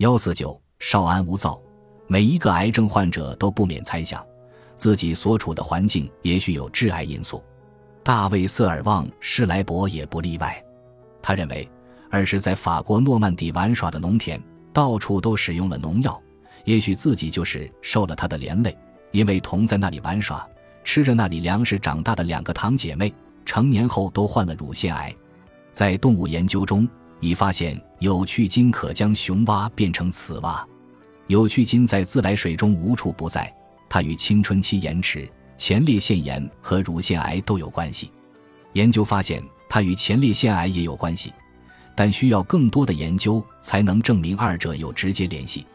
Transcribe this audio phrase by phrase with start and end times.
[0.00, 1.60] 幺四九少安无躁，
[2.06, 4.24] 每一个癌症患者都不免猜想，
[4.74, 7.44] 自己所处的环境也许有致癌因素。
[8.02, 10.64] 大卫·瑟尔旺·施莱伯也不例外。
[11.20, 11.70] 他认为，
[12.08, 14.42] 儿时在法国诺曼底玩耍的农田，
[14.72, 16.18] 到处都使用了农药，
[16.64, 18.74] 也许自己就是受了他的连累。
[19.10, 20.48] 因为同在那里玩耍、
[20.82, 23.12] 吃着那里粮食长大的两个堂姐妹，
[23.44, 25.14] 成年后都患了乳腺癌。
[25.74, 26.88] 在动物研究中，
[27.20, 30.66] 已发现有趣金可将雄蛙变成雌蛙。
[31.26, 33.54] 有趣金在自来水中无处不在，
[33.90, 38.10] 它与青春期延迟、前列腺炎和乳腺癌都有关系。
[38.72, 41.30] 研究发现，它与前列腺癌也有关系，
[41.94, 45.66] 但需要更多的研究才能证明二者有直接联系。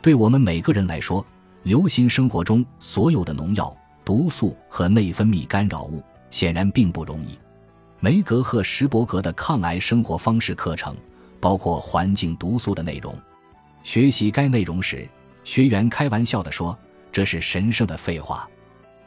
[0.00, 1.24] 对我们每个人来说，
[1.64, 7.38] 流行生活中所有的农药、毒素和内分泌干扰物，显然并不容易。
[8.00, 10.96] 梅格赫什伯格的抗癌生活方式课程
[11.40, 13.16] 包括环境毒素的内容。
[13.82, 15.08] 学习该内容时，
[15.44, 16.76] 学员开玩笑地说
[17.12, 18.48] ：“这是神圣的废话。”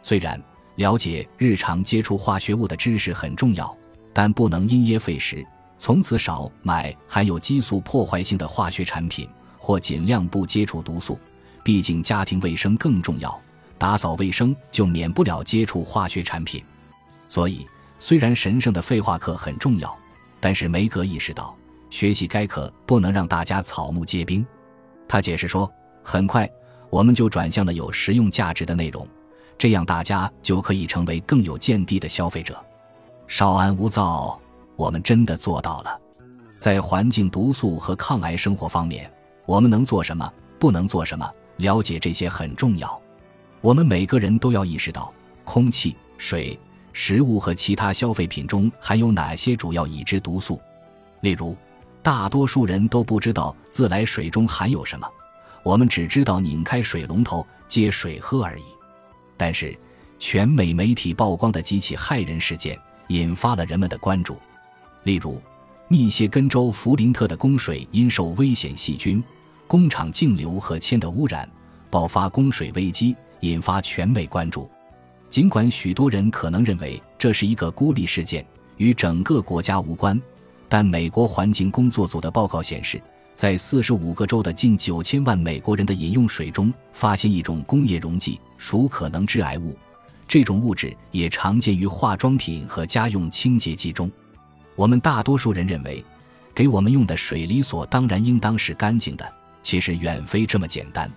[0.01, 0.41] 虽然
[0.75, 3.75] 了解日常接触化学物的知识很重要，
[4.13, 5.45] 但不能因噎废食，
[5.77, 11.19] 从此少买含有激素破坏性的化学产品，或尽量不接触毒素。
[11.63, 13.39] 毕竟家庭卫生更重要，
[13.77, 16.63] 打扫卫生就免不了接触化学产品，
[17.27, 17.67] 所以。
[18.01, 19.93] 虽然神圣的废话课很重要，
[20.39, 21.53] 但是梅格意识到，
[21.89, 24.45] 学习该课不能让大家草木皆兵。
[25.07, 25.71] 他解释说
[26.03, 26.49] ：“很快，
[26.89, 29.07] 我们就转向了有实用价值的内容，
[29.57, 32.63] 这样大家就可以成为更有见地的消费者。”
[33.27, 34.39] 稍安勿躁，
[34.75, 35.99] 我们真的做到了。
[36.59, 39.11] 在环境毒素和抗癌生活方面，
[39.45, 40.31] 我们能做什么？
[40.59, 41.31] 不能做什么？
[41.57, 43.01] 了解这些很重要。
[43.61, 46.57] 我们每个人都要意识到，空气、水。
[46.91, 50.59] 食物和其他消费品中含有哪些主要已知毒素？
[51.21, 51.55] 例如，
[52.01, 55.07] 大多数人都不知道自来水中含有什么，
[55.63, 58.63] 我们只知道拧开水龙头接水喝而已。
[59.35, 59.77] 但是，
[60.17, 64.37] 全美媒体曝光的几起害人事件引发了人们的关注。
[65.03, 65.41] 例如，
[65.87, 69.23] 密歇根州弗林特的供水因受危险细菌、
[69.67, 71.49] 工厂净流和铅的污染，
[71.89, 74.69] 爆发供水危机，引发全美关注。
[75.29, 78.45] 尽管许多人可能认为这是一个孤立事件，
[78.77, 80.19] 与整个国家无关，
[80.69, 83.01] 但美国环境工作组的报告显示，
[83.33, 89.75] 在四十五个州的近九千万美国人的饮用水中发现一种工业溶剂，属可能致癌物。
[90.27, 94.09] 这种物质也常见于化妆品和家用清洁剂中。
[94.75, 96.05] 我们大多数人认为，
[96.53, 99.27] 给我们用的水理所当然应当是干净的，
[99.63, 101.11] 其实远非这么简单。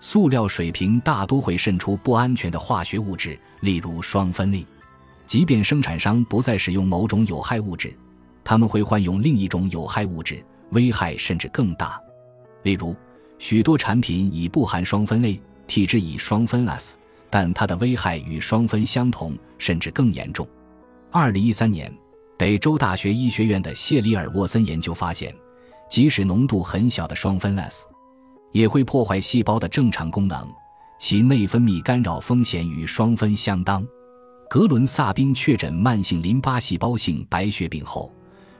[0.00, 4.64] 塑料水瓶大多会渗出不安全的化学物质，例如双酚醴。
[5.26, 7.96] 即便生产商不再使用某种有害物质，
[8.44, 12.00] 他们会换用另一种有害物质，危害甚至更大。
[12.62, 12.94] 例如，
[13.38, 16.94] 许多产品已不含双酚醴，替之以双酚 S，
[17.30, 20.46] 但它的危害与双酚相同，甚至更严重。
[21.10, 21.92] 二零一三年，
[22.38, 25.34] 北州大学医学院的谢里尔·沃森研究发现，
[25.88, 27.86] 即使浓度很小的双酚 S。
[28.52, 30.48] 也会破坏细胞的正常功能，
[30.96, 33.84] 其内分泌干扰风险与双酚相当。
[34.48, 38.13] 格伦萨宾确诊慢性淋巴细胞性白血病后，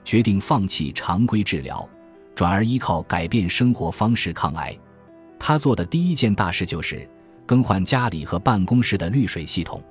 [0.05, 1.85] 决定放弃常规治疗，
[2.33, 4.77] 转而依靠改变生活方式抗癌。
[5.37, 7.09] 他做的第一件大事就是
[7.45, 9.83] 更换家里和办公室的滤水系统。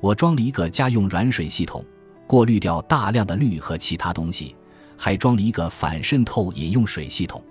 [0.00, 1.84] 我装了一个家用软水系统，
[2.26, 4.54] 过滤掉大量的氯和其他东西，
[4.96, 7.42] 还装了一个反渗透饮用水系统。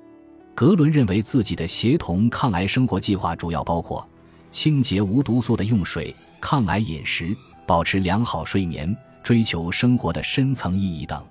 [0.55, 4.07] 格伦认为自己的协同抗癌生活计划主要包括
[4.49, 7.35] 清洁无毒素的用水、抗癌饮食、
[7.65, 11.21] 保持良好睡眠、追求生活的深层意义等。